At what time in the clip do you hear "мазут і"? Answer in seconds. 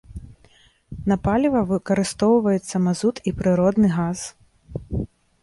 2.87-3.35